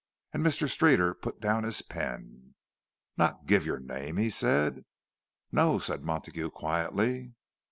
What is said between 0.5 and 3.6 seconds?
Streeter put down his pen. "Not